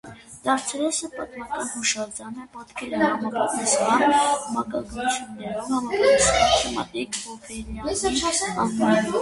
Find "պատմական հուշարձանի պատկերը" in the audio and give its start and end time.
1.17-3.01